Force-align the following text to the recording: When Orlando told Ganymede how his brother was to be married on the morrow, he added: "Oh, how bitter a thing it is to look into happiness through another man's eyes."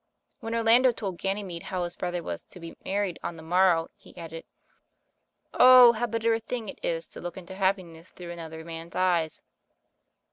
When 0.39 0.55
Orlando 0.55 0.91
told 0.91 1.19
Ganymede 1.19 1.61
how 1.69 1.83
his 1.83 1.95
brother 1.95 2.23
was 2.23 2.41
to 2.45 2.59
be 2.59 2.75
married 2.83 3.19
on 3.21 3.35
the 3.35 3.43
morrow, 3.43 3.91
he 3.95 4.17
added: 4.17 4.45
"Oh, 5.53 5.91
how 5.91 6.07
bitter 6.07 6.33
a 6.33 6.39
thing 6.39 6.69
it 6.69 6.79
is 6.81 7.07
to 7.09 7.21
look 7.21 7.37
into 7.37 7.53
happiness 7.53 8.09
through 8.09 8.31
another 8.31 8.65
man's 8.65 8.95
eyes." 8.95 9.43